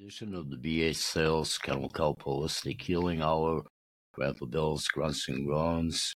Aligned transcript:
edition 0.00 0.34
of 0.34 0.50
the 0.50 0.56
BH 0.56 0.96
Sales 0.96 1.56
Kennel 1.56 1.88
Kelp 1.88 2.24
Holistic 2.24 2.82
Healing 2.82 3.22
Hour. 3.22 3.62
Grandpa 4.12 4.46
Bill's 4.46 4.88
Grunts 4.88 5.28
and 5.28 5.46
Groans. 5.46 6.12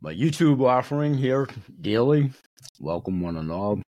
My 0.00 0.12
YouTube 0.12 0.66
offering 0.66 1.14
here 1.16 1.48
daily. 1.80 2.32
Welcome, 2.80 3.20
one 3.20 3.36
and 3.36 3.52
all. 3.52 3.80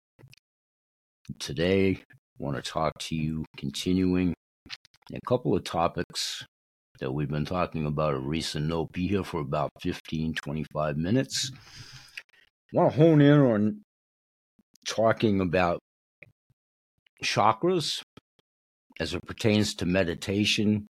Today, 1.39 2.03
I 2.03 2.05
want 2.37 2.63
to 2.63 2.71
talk 2.71 2.93
to 2.99 3.15
you 3.15 3.47
continuing 3.57 4.35
a 5.15 5.21
couple 5.27 5.55
of 5.55 5.65
topics 5.65 6.45
that 7.01 7.13
we've 7.13 7.31
been 7.31 7.47
talking 7.47 7.87
about 7.87 8.13
a 8.13 8.21
recent 8.21 8.67
note. 8.67 8.93
Be 8.93 9.09
here 9.09 9.25
for 9.25 9.41
about 9.41 9.71
15, 9.81 10.35
25 10.35 10.99
minutes. 10.99 11.51
I 12.75 12.77
want 12.77 12.93
to 12.93 12.99
hone 12.99 13.23
in 13.23 13.41
on 13.41 13.81
talking 14.87 15.41
about 15.41 15.79
chakras 17.23 18.02
as 19.01 19.15
it 19.15 19.27
pertains 19.27 19.75
to 19.75 19.87
meditation. 19.87 20.87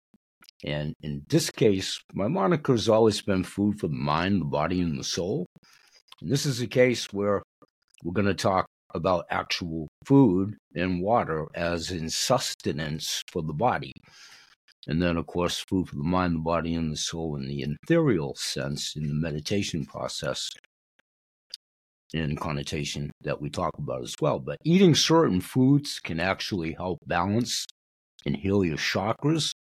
And 0.65 0.95
in 1.03 1.23
this 1.29 1.51
case, 1.51 2.01
my 2.13 2.29
moniker 2.29 2.73
has 2.73 2.89
always 2.89 3.21
been 3.23 3.45
food 3.45 3.81
for 3.81 3.89
the 3.89 3.95
mind, 3.95 4.41
the 4.41 4.47
body, 4.47 4.81
and 4.81 4.99
the 4.99 5.05
soul. 5.05 5.47
And 6.21 6.31
this 6.31 6.47
is 6.47 6.61
a 6.61 6.67
case 6.67 7.13
where 7.13 7.43
we're 8.05 8.13
going 8.13 8.27
to 8.27 8.35
talk 8.35 8.67
about 8.95 9.25
actual 9.31 9.89
food 10.05 10.57
and 10.75 11.03
water 11.03 11.47
as 11.55 11.91
in 11.91 12.09
sustenance 12.09 13.23
for 13.31 13.43
the 13.43 13.53
body. 13.53 13.93
And 14.87 15.01
then, 15.01 15.17
of 15.17 15.27
course, 15.27 15.65
food 15.69 15.89
for 15.89 15.97
the 15.97 16.03
mind, 16.03 16.35
the 16.37 16.41
body, 16.41 16.75
and 16.75 16.93
the 16.93 16.97
soul 16.97 17.37
in 17.37 17.47
the 17.47 17.63
ethereal 17.63 18.35
sense 18.37 18.95
in 18.97 19.09
the 19.09 19.15
meditation 19.15 19.85
process 19.87 20.51
in 22.13 22.37
connotation 22.37 23.11
that 23.23 23.41
we 23.41 23.49
talk 23.49 23.73
about 23.79 24.03
as 24.03 24.15
well. 24.21 24.39
But 24.39 24.59
eating 24.65 24.95
certain 24.95 25.41
foods 25.41 25.99
can 25.99 26.21
actually 26.21 26.73
help 26.73 26.99
balance 27.07 27.65
and 28.27 28.37
heal 28.37 28.65
your 28.65 28.77
chakras, 28.77 29.53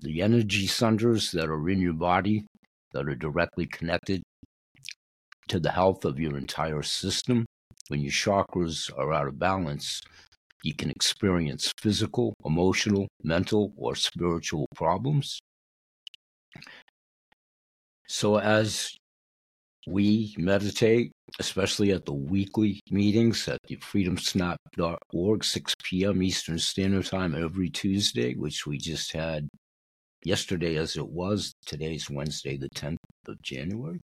the 0.00 0.22
energy 0.22 0.66
centers 0.66 1.30
that 1.32 1.48
are 1.48 1.68
in 1.68 1.80
your 1.80 1.92
body 1.92 2.44
that 2.92 3.08
are 3.08 3.14
directly 3.14 3.66
connected 3.66 4.22
to 5.48 5.58
the 5.58 5.70
health 5.70 6.04
of 6.04 6.18
your 6.18 6.36
entire 6.36 6.82
system. 6.82 7.44
When 7.88 8.00
your 8.00 8.12
chakras 8.12 8.90
are 8.96 9.12
out 9.12 9.28
of 9.28 9.38
balance, 9.38 10.02
you 10.62 10.74
can 10.74 10.90
experience 10.90 11.72
physical, 11.80 12.34
emotional, 12.44 13.08
mental, 13.22 13.72
or 13.76 13.94
spiritual 13.94 14.66
problems. 14.74 15.40
So, 18.08 18.38
as 18.38 18.94
we 19.88 20.34
meditate, 20.38 21.12
especially 21.38 21.92
at 21.92 22.04
the 22.04 22.12
weekly 22.12 22.80
meetings 22.90 23.48
at 23.48 23.58
freedomsnap.org, 23.68 25.44
6 25.44 25.74
p.m. 25.82 26.22
Eastern 26.22 26.58
Standard 26.58 27.06
Time 27.06 27.34
every 27.34 27.70
Tuesday, 27.70 28.34
which 28.34 28.66
we 28.66 28.76
just 28.76 29.12
had 29.12 29.48
yesterday 30.24 30.76
as 30.76 30.96
it 30.96 31.08
was. 31.08 31.54
Today's 31.64 32.10
Wednesday, 32.10 32.58
the 32.58 32.68
10th 32.70 32.98
of 33.28 33.40
January. 33.42 34.00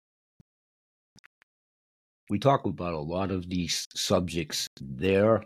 We 2.30 2.38
talk 2.38 2.64
about 2.64 2.94
a 2.94 2.98
lot 2.98 3.30
of 3.30 3.48
these 3.48 3.84
subjects 3.94 4.66
there, 4.80 5.42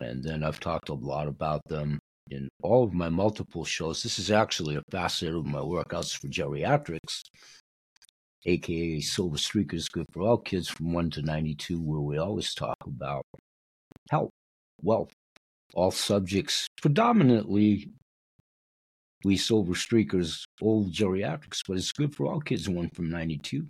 and 0.00 0.22
then 0.22 0.44
I've 0.44 0.60
talked 0.60 0.90
a 0.90 0.94
lot 0.94 1.26
about 1.26 1.60
them 1.68 1.98
in 2.30 2.48
all 2.62 2.84
of 2.84 2.94
my 2.94 3.08
multiple 3.08 3.64
shows. 3.64 4.02
This 4.02 4.20
is 4.20 4.30
actually 4.30 4.76
a 4.76 4.82
facet 4.92 5.34
of 5.34 5.44
my 5.44 5.58
workouts 5.58 6.16
for 6.16 6.28
geriatrics 6.28 7.24
aka 8.44 9.00
Silver 9.00 9.36
Streakers 9.36 9.90
Good 9.90 10.06
for 10.12 10.22
All 10.22 10.38
Kids 10.38 10.68
from 10.68 10.92
1 10.92 11.10
to 11.10 11.22
92, 11.22 11.80
where 11.80 12.00
we 12.00 12.18
always 12.18 12.54
talk 12.54 12.76
about 12.86 13.24
health, 14.10 14.30
wealth, 14.82 15.12
all 15.74 15.90
subjects, 15.90 16.66
predominantly 16.80 17.88
we 19.24 19.36
Silver 19.36 19.74
Streakers, 19.74 20.42
old 20.60 20.92
geriatrics, 20.92 21.60
but 21.66 21.76
it's 21.76 21.92
good 21.92 22.14
for 22.14 22.26
all 22.26 22.40
kids, 22.40 22.68
one 22.68 22.90
from 22.94 23.08
92 23.08 23.66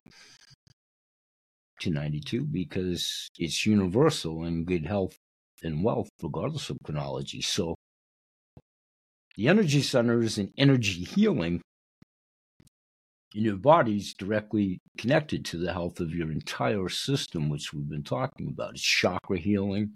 to 1.81 1.89
92, 1.89 2.45
because 2.45 3.29
it's 3.37 3.65
universal 3.65 4.45
in 4.45 4.65
good 4.65 4.85
health 4.85 5.15
and 5.61 5.83
wealth, 5.83 6.09
regardless 6.21 6.69
of 6.69 6.77
chronology. 6.83 7.41
So 7.41 7.75
the 9.35 9.47
energy 9.47 9.81
centers 9.81 10.37
and 10.37 10.49
energy 10.57 11.03
healing 11.03 11.61
and 13.33 13.43
your 13.43 13.55
body's 13.55 14.13
directly 14.13 14.79
connected 14.97 15.43
to 15.45 15.57
the 15.57 15.73
health 15.73 15.99
of 15.99 16.13
your 16.13 16.31
entire 16.31 16.89
system, 16.89 17.49
which 17.49 17.73
we've 17.73 17.89
been 17.89 18.03
talking 18.03 18.49
about. 18.49 18.71
It's 18.71 18.81
chakra 18.81 19.37
healing. 19.37 19.93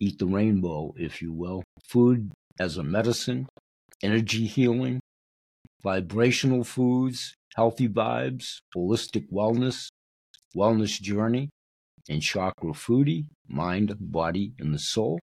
Eat 0.00 0.18
the 0.18 0.26
rainbow, 0.26 0.92
if 0.96 1.22
you 1.22 1.32
will. 1.32 1.62
Food 1.88 2.32
as 2.58 2.76
a 2.76 2.82
medicine, 2.82 3.46
energy 4.02 4.46
healing, 4.46 5.00
vibrational 5.82 6.64
foods, 6.64 7.34
healthy 7.54 7.88
vibes, 7.88 8.58
holistic 8.76 9.26
wellness, 9.32 9.88
wellness 10.56 11.00
journey, 11.00 11.50
and 12.08 12.20
chakra 12.20 12.72
foodie, 12.72 13.26
mind, 13.48 13.94
body, 14.00 14.52
and 14.58 14.74
the 14.74 14.78
soul. 14.78 15.20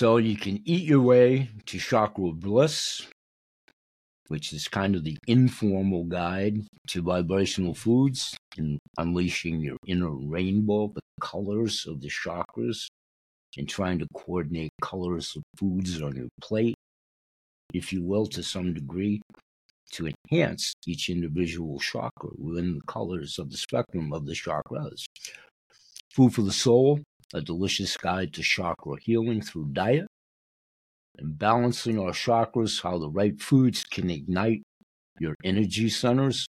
So 0.00 0.16
you 0.16 0.34
can 0.34 0.62
eat 0.64 0.84
your 0.84 1.02
way 1.02 1.50
to 1.66 1.78
chakra 1.78 2.32
bliss, 2.32 3.06
which 4.28 4.54
is 4.54 4.66
kind 4.66 4.96
of 4.96 5.04
the 5.04 5.18
informal 5.26 6.04
guide 6.04 6.62
to 6.86 7.02
vibrational 7.02 7.74
foods 7.74 8.34
and 8.56 8.78
unleashing 8.96 9.60
your 9.60 9.76
inner 9.86 10.08
rainbow, 10.10 10.90
the 10.94 11.02
colors 11.20 11.84
of 11.86 12.00
the 12.00 12.08
chakras, 12.08 12.86
and 13.58 13.68
trying 13.68 13.98
to 13.98 14.06
coordinate 14.14 14.70
colors 14.80 15.36
of 15.36 15.42
foods 15.58 16.00
on 16.00 16.16
your 16.16 16.30
plate, 16.40 16.76
if 17.74 17.92
you 17.92 18.02
will, 18.02 18.24
to 18.28 18.42
some 18.42 18.72
degree, 18.72 19.20
to 19.92 20.08
enhance 20.08 20.72
each 20.86 21.10
individual 21.10 21.78
chakra 21.78 22.30
within 22.38 22.76
the 22.76 22.84
colors 22.86 23.38
of 23.38 23.50
the 23.50 23.58
spectrum 23.58 24.14
of 24.14 24.24
the 24.24 24.32
chakras. 24.32 25.04
Food 26.14 26.32
for 26.32 26.40
the 26.40 26.52
soul 26.52 27.00
a 27.32 27.40
delicious 27.40 27.96
guide 27.96 28.32
to 28.34 28.42
chakra 28.42 28.96
healing 29.00 29.40
through 29.40 29.66
diet 29.72 30.06
and 31.18 31.38
balancing 31.38 31.98
our 31.98 32.12
chakras, 32.12 32.82
how 32.82 32.98
the 32.98 33.10
right 33.10 33.40
foods 33.40 33.84
can 33.84 34.10
ignite 34.10 34.62
your 35.18 35.34
energy 35.44 35.88
centers, 35.88 36.46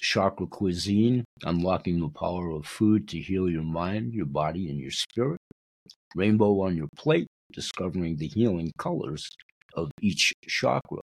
chakra 0.00 0.46
cuisine, 0.46 1.24
unlocking 1.44 2.00
the 2.00 2.08
power 2.08 2.50
of 2.50 2.66
food 2.66 3.06
to 3.08 3.18
heal 3.18 3.48
your 3.48 3.62
mind, 3.62 4.14
your 4.14 4.26
body, 4.26 4.68
and 4.68 4.78
your 4.78 4.90
spirit, 4.90 5.38
rainbow 6.16 6.60
on 6.62 6.76
your 6.76 6.88
plate, 6.96 7.26
discovering 7.52 8.16
the 8.16 8.28
healing 8.28 8.72
colors 8.78 9.28
of 9.74 9.90
each 10.00 10.32
chakra. 10.48 11.00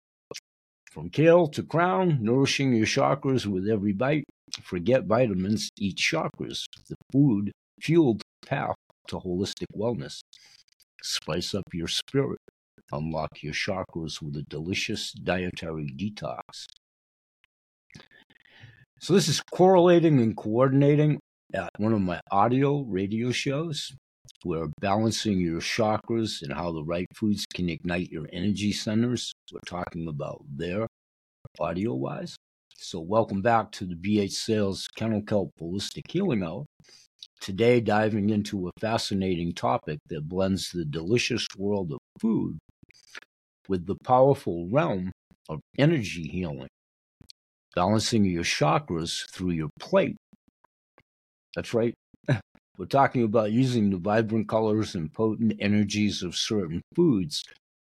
From 0.91 1.10
kale 1.10 1.47
to 1.48 1.62
crown, 1.62 2.19
nourishing 2.22 2.72
your 2.72 2.86
chakras 2.86 3.47
with 3.47 3.69
every 3.69 3.92
bite. 3.92 4.25
Forget 4.62 5.04
vitamins, 5.04 5.69
eat 5.78 5.97
chakras, 5.97 6.65
the 6.88 6.97
food 7.12 7.53
fueled 7.80 8.22
path 8.47 8.75
to 9.09 9.17
holistic 9.17 9.67
wellness. 9.77 10.21
Spice 11.03 11.55
up 11.55 11.65
your 11.73 11.89
spirit. 11.89 12.39
Unlock 12.93 13.43
your 13.43 13.53
chakras 13.53 14.23
with 14.23 14.37
a 14.37 14.43
delicious 14.49 15.13
dietary 15.13 15.93
detox. 15.97 16.67
So, 19.01 19.13
this 19.15 19.29
is 19.29 19.41
correlating 19.41 20.21
and 20.21 20.37
coordinating 20.37 21.21
at 21.55 21.71
one 21.77 21.93
of 21.93 22.01
my 22.01 22.21
audio 22.31 22.81
radio 22.83 23.31
shows. 23.31 23.93
We're 24.45 24.69
balancing 24.81 25.39
your 25.39 25.61
chakras 25.61 26.43
and 26.43 26.53
how 26.53 26.73
the 26.73 26.85
right 26.85 27.07
foods 27.15 27.45
can 27.47 27.69
ignite 27.69 28.11
your 28.11 28.27
energy 28.33 28.73
centers. 28.73 29.33
We're 29.53 29.61
talking 29.67 30.09
about 30.09 30.45
there, 30.49 30.87
audio 31.61 31.95
wise. 31.95 32.37
So, 32.77 33.01
welcome 33.01 33.43
back 33.43 33.71
to 33.73 33.87
the 33.87 33.97
BH 33.97 34.33
Sales 34.33 34.89
Kennel 34.97 35.23
Kelp 35.23 35.51
Holistic 35.61 36.11
Healing 36.11 36.43
Hour. 36.43 36.65
Today, 37.41 37.81
diving 37.81 38.31
into 38.31 38.69
a 38.69 38.73
fascinating 38.81 39.53
topic 39.53 40.01
that 40.09 40.29
blends 40.29 40.71
the 40.71 40.85
delicious 40.85 41.47
world 41.57 41.93
of 41.93 41.99
food 42.19 42.59
with 43.69 43.87
the 43.87 43.97
powerful 44.05 44.69
realm 44.71 45.13
of 45.49 45.61
energy 45.79 46.27
healing, 46.29 46.69
balancing 47.75 48.25
your 48.25 48.43
chakras 48.43 49.29
through 49.31 49.51
your 49.51 49.71
plate. 49.79 50.17
That's 51.55 51.73
right. 51.73 51.95
We're 52.79 52.87
talking 52.87 53.23
about 53.23 53.53
using 53.53 53.91
the 53.91 53.99
vibrant 53.99 54.49
colors 54.49 54.95
and 54.95 55.13
potent 55.13 55.55
energies 55.61 56.23
of 56.23 56.37
certain 56.37 56.83
foods 56.95 57.43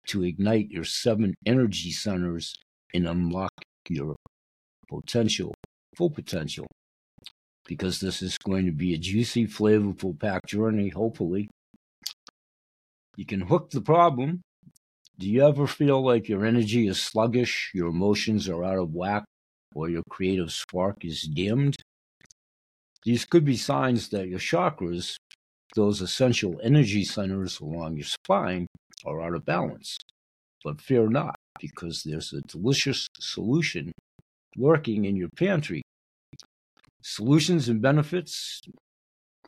to 0.08 0.24
ignite 0.24 0.70
your 0.70 0.84
seven 0.84 1.34
energy 1.44 1.90
centers 1.90 2.54
and 2.94 3.06
unlock 3.06 3.52
your 3.88 4.16
potential, 4.88 5.54
full 5.96 6.10
potential 6.10 6.66
because 7.70 8.00
this 8.00 8.20
is 8.20 8.36
going 8.38 8.66
to 8.66 8.72
be 8.72 8.94
a 8.94 8.98
juicy, 8.98 9.46
flavorful 9.46 10.18
packed 10.18 10.48
journey, 10.48 10.88
hopefully. 10.88 11.48
You 13.14 13.24
can 13.24 13.42
hook 13.42 13.70
the 13.70 13.80
problem. 13.80 14.40
Do 15.20 15.30
you 15.30 15.46
ever 15.46 15.68
feel 15.68 16.04
like 16.04 16.28
your 16.28 16.44
energy 16.44 16.88
is 16.88 17.00
sluggish, 17.00 17.70
your 17.72 17.86
emotions 17.86 18.48
are 18.48 18.64
out 18.64 18.78
of 18.78 18.92
whack, 18.92 19.22
or 19.72 19.88
your 19.88 20.02
creative 20.10 20.50
spark 20.50 21.04
is 21.04 21.22
dimmed? 21.22 21.76
These 23.04 23.24
could 23.24 23.44
be 23.44 23.56
signs 23.56 24.08
that 24.08 24.26
your 24.26 24.40
chakras, 24.40 25.14
those 25.76 26.00
essential 26.00 26.60
energy 26.64 27.04
centers 27.04 27.60
along 27.60 27.98
your 27.98 28.04
spine, 28.04 28.66
are 29.06 29.22
out 29.22 29.36
of 29.36 29.44
balance. 29.44 29.96
But 30.64 30.80
fear 30.80 31.08
not, 31.08 31.36
because 31.60 32.02
there's 32.02 32.32
a 32.32 32.40
delicious 32.40 33.06
solution 33.20 33.92
lurking 34.56 35.04
in 35.04 35.14
your 35.14 35.30
pantry. 35.36 35.82
Solutions 37.02 37.68
and 37.68 37.80
benefits. 37.80 38.60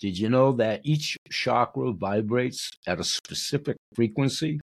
Did 0.01 0.19
you 0.19 0.31
know 0.31 0.53
that 0.53 0.81
each 0.85 1.19
chakra 1.31 1.93
vibrates 1.93 2.71
at 2.87 2.99
a 2.99 3.05
specific 3.05 3.77
frequency? 3.95 4.59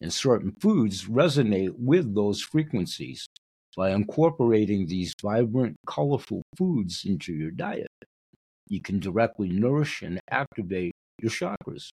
And 0.00 0.12
certain 0.12 0.52
foods 0.60 1.04
resonate 1.04 1.74
with 1.78 2.14
those 2.14 2.42
frequencies. 2.42 3.26
By 3.76 3.90
incorporating 3.90 4.86
these 4.86 5.14
vibrant, 5.20 5.76
colorful 5.86 6.42
foods 6.56 7.04
into 7.04 7.32
your 7.32 7.50
diet, 7.50 7.88
you 8.68 8.80
can 8.80 9.00
directly 9.00 9.48
nourish 9.48 10.02
and 10.02 10.18
activate 10.30 10.92
your 11.20 11.30
chakras, 11.30 11.90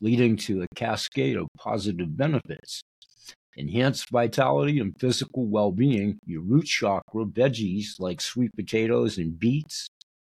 leading 0.00 0.36
to 0.36 0.62
a 0.62 0.66
cascade 0.74 1.36
of 1.36 1.48
positive 1.58 2.16
benefits. 2.16 2.82
Enhanced 3.56 4.08
vitality 4.10 4.78
and 4.78 4.98
physical 4.98 5.46
well 5.46 5.72
being, 5.72 6.18
your 6.24 6.40
root 6.42 6.64
chakra, 6.64 7.26
veggies 7.26 8.00
like 8.00 8.20
sweet 8.20 8.50
potatoes 8.56 9.18
and 9.18 9.38
beets, 9.38 9.88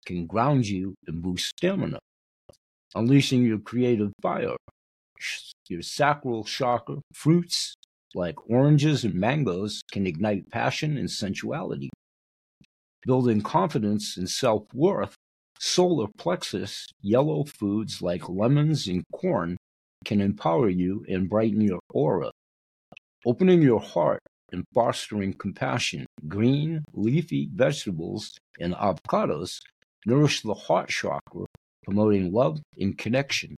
can 0.06 0.26
ground 0.26 0.68
you 0.68 0.96
and 1.08 1.22
boost 1.22 1.50
stamina, 1.50 2.00
unleashing 2.96 3.44
your 3.44 3.60
creative 3.60 4.12
fire. 4.22 4.56
Your 5.70 5.82
sacral 5.84 6.44
chakra, 6.44 6.98
fruits 7.14 7.76
like 8.16 8.50
oranges 8.50 9.04
and 9.04 9.14
mangoes, 9.14 9.82
can 9.92 10.08
ignite 10.08 10.50
passion 10.50 10.98
and 10.98 11.10
sensuality. 11.10 11.90
Building 13.06 13.42
confidence 13.42 14.18
and 14.18 14.30
self 14.30 14.64
worth, 14.74 15.16
solar 15.60 16.08
plexus, 16.18 16.88
yellow 17.02 17.44
foods 17.44 18.02
like 18.02 18.28
lemons 18.28 18.88
and 18.88 19.04
corn 19.14 19.58
can 20.04 20.20
empower 20.20 20.68
you 20.68 21.06
and 21.08 21.30
brighten 21.30 21.62
your 21.62 21.80
aura. 21.92 22.32
Opening 23.26 23.62
your 23.62 23.80
heart 23.80 24.20
and 24.52 24.66
fostering 24.74 25.34
compassion, 25.34 26.06
green, 26.28 26.84
leafy 26.94 27.50
vegetables 27.54 28.38
and 28.60 28.74
avocados 28.74 29.60
nourish 30.06 30.42
the 30.42 30.54
heart 30.54 30.90
chakra, 30.90 31.46
promoting 31.86 32.34
love 32.34 32.60
and 32.78 32.98
connection. 32.98 33.56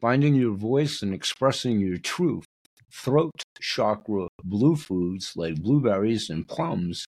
Finding 0.00 0.34
your 0.34 0.54
voice 0.54 1.02
and 1.02 1.12
expressing 1.12 1.80
your 1.80 1.98
truth, 1.98 2.46
throat 2.90 3.30
chakra 3.60 4.28
blue 4.42 4.76
foods 4.76 5.34
like 5.36 5.56
blueberries 5.60 6.30
and 6.30 6.48
plums 6.48 7.04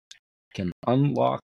can 0.52 0.72
unlock 0.86 1.40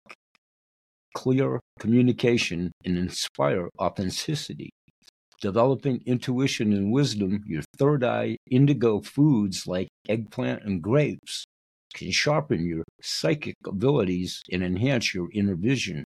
clear 1.14 1.60
communication 1.78 2.72
and 2.84 2.96
inspire 2.96 3.68
authenticity. 3.78 4.70
Developing 5.40 6.02
intuition 6.04 6.72
and 6.72 6.90
wisdom, 6.90 7.44
your 7.46 7.62
third 7.76 8.02
eye 8.02 8.36
indigo 8.50 9.00
foods 9.00 9.66
like 9.68 9.88
eggplant 10.08 10.64
and 10.64 10.82
grapes 10.82 11.44
can 11.94 12.10
sharpen 12.10 12.66
your 12.66 12.82
psychic 13.00 13.54
abilities 13.64 14.42
and 14.50 14.64
enhance 14.64 15.14
your 15.14 15.28
inner 15.32 15.54
vision. 15.54 16.02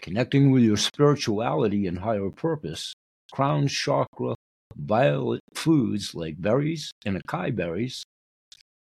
Connecting 0.00 0.50
with 0.50 0.64
your 0.64 0.76
spirituality 0.76 1.86
and 1.86 2.00
higher 2.00 2.30
purpose, 2.30 2.94
crown 3.32 3.68
chakra 3.68 4.34
violet 4.76 5.40
foods 5.54 6.14
like 6.14 6.40
berries 6.40 6.90
and 7.06 7.22
acai 7.22 7.54
berries 7.54 8.02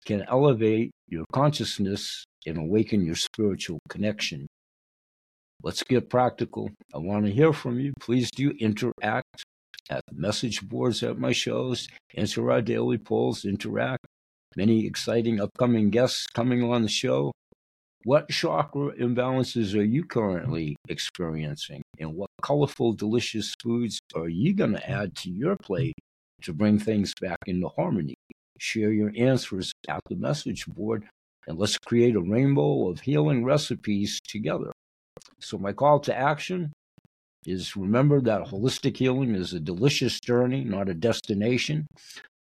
can 0.06 0.24
elevate 0.30 0.92
your 1.08 1.26
consciousness 1.34 2.24
and 2.46 2.58
awaken 2.58 3.06
your 3.06 3.16
spiritual 3.16 3.80
connection. 3.90 4.48
Let's 5.64 5.82
get 5.82 6.10
practical. 6.10 6.72
I 6.94 6.98
want 6.98 7.26
to 7.26 7.32
hear 7.32 7.54
from 7.54 7.80
you. 7.80 7.94
Please 8.02 8.30
do 8.30 8.52
interact 8.60 9.46
at 9.90 10.02
the 10.10 10.20
message 10.20 10.62
boards 10.62 11.02
at 11.04 11.18
my 11.18 11.32
shows, 11.32 11.88
answer 12.16 12.52
our 12.52 12.62
daily 12.62 12.98
polls, 12.98 13.46
interact. 13.46 14.06
Many 14.58 14.86
exciting 14.86 15.40
upcoming 15.40 15.90
guests 15.90 16.28
coming 16.28 16.64
on 16.70 16.82
the 16.82 16.90
show. 16.90 17.32
What 18.04 18.30
chakra 18.30 18.92
imbalances 18.98 19.74
are 19.74 19.84
you 19.84 20.04
currently 20.04 20.76
experiencing? 20.90 21.82
And 21.98 22.14
what 22.14 22.30
colorful, 22.42 22.92
delicious 22.92 23.54
foods 23.64 24.02
are 24.16 24.28
you 24.28 24.54
going 24.54 24.74
to 24.74 24.90
add 24.90 25.16
to 25.20 25.30
your 25.30 25.56
plate 25.56 25.96
to 26.42 26.52
bring 26.52 26.78
things 26.78 27.14
back 27.22 27.40
into 27.48 27.70
harmony? 27.70 28.16
Share 28.60 28.92
your 28.92 29.14
answers 29.18 29.72
at 29.88 30.02
the 30.10 30.18
message 30.18 30.66
board 30.68 31.06
and 31.48 31.58
let's 31.58 31.78
create 31.78 32.18
a 32.18 32.22
rainbow 32.22 32.90
of 32.90 33.00
healing 33.00 33.46
recipes 33.46 34.20
together. 34.28 34.72
So, 35.40 35.58
my 35.58 35.74
call 35.74 36.00
to 36.02 36.18
action 36.18 36.72
is 37.46 37.76
remember 37.76 38.22
that 38.22 38.48
holistic 38.48 38.98
healing 38.98 39.36
is 39.36 39.54
a 39.54 39.60
delicious 39.60 40.20
journey, 40.20 40.64
not 40.64 40.90
a 40.90 40.94
destination. 40.94 41.88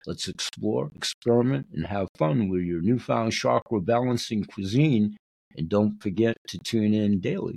Let's 0.06 0.28
explore, 0.28 0.90
experiment, 0.94 1.66
and 1.72 1.86
have 1.86 2.08
fun 2.16 2.48
with 2.48 2.62
your 2.62 2.80
newfound 2.80 3.32
chakra 3.32 3.80
balancing 3.80 4.44
cuisine. 4.44 5.16
And 5.56 5.68
don't 5.68 6.00
forget 6.02 6.36
to 6.48 6.58
tune 6.58 6.94
in 6.94 7.20
daily 7.20 7.56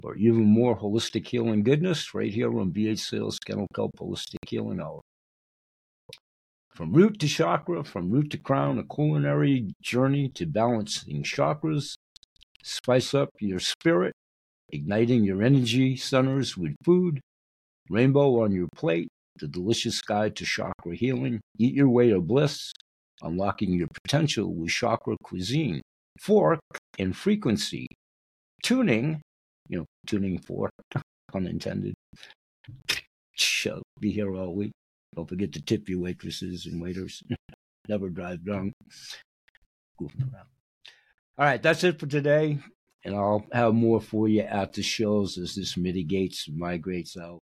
for 0.00 0.16
even 0.16 0.44
more 0.44 0.78
holistic 0.78 1.26
healing 1.26 1.62
goodness 1.62 2.14
right 2.14 2.32
here 2.32 2.58
on 2.58 2.72
BH 2.72 3.00
Sales 3.00 3.38
Kennel 3.38 3.68
Kelp 3.74 3.92
Holistic 3.98 4.48
Healing 4.48 4.80
Hour. 4.80 5.00
From 6.70 6.92
root 6.92 7.18
to 7.20 7.26
chakra, 7.26 7.82
from 7.84 8.10
root 8.10 8.30
to 8.30 8.38
crown, 8.38 8.78
a 8.78 8.84
culinary 8.84 9.68
journey 9.82 10.28
to 10.30 10.46
balancing 10.46 11.22
chakras. 11.22 11.94
Spice 12.62 13.14
up 13.14 13.30
your 13.40 13.58
spirit 13.58 14.14
igniting 14.70 15.24
your 15.24 15.42
energy 15.42 15.96
centers 15.96 16.56
with 16.56 16.74
food, 16.84 17.20
rainbow 17.88 18.42
on 18.42 18.52
your 18.52 18.68
plate, 18.74 19.08
the 19.38 19.48
delicious 19.48 20.00
guide 20.00 20.36
to 20.36 20.44
chakra 20.44 20.94
healing, 20.94 21.40
eat 21.58 21.74
your 21.74 21.88
way 21.88 22.10
to 22.10 22.20
bliss, 22.20 22.72
unlocking 23.22 23.72
your 23.72 23.88
potential 24.02 24.52
with 24.52 24.70
chakra 24.70 25.16
cuisine, 25.22 25.80
fork 26.20 26.60
and 26.98 27.16
frequency, 27.16 27.86
tuning, 28.62 29.20
you 29.68 29.78
know, 29.78 29.84
tuning 30.06 30.38
fork, 30.38 30.72
unintended. 31.34 31.94
Shall 33.32 33.82
be 34.00 34.10
here 34.10 34.34
all 34.34 34.54
week. 34.54 34.72
Don't 35.14 35.28
forget 35.28 35.52
to 35.52 35.62
tip 35.62 35.88
your 35.88 36.00
waitresses 36.00 36.66
and 36.66 36.82
waiters. 36.82 37.22
Never 37.88 38.08
drive 38.10 38.44
drunk. 38.44 38.72
Goofing 40.00 40.32
around. 40.32 40.46
All 41.38 41.44
right, 41.44 41.62
that's 41.62 41.84
it 41.84 42.00
for 42.00 42.06
today 42.06 42.58
and 43.08 43.16
I'll 43.16 43.46
have 43.52 43.72
more 43.72 44.02
for 44.02 44.28
you 44.28 44.42
at 44.42 44.74
the 44.74 44.82
shows 44.82 45.38
as 45.38 45.54
this 45.54 45.78
mitigates 45.78 46.46
and 46.46 46.58
migrates 46.58 47.16
out. 47.16 47.40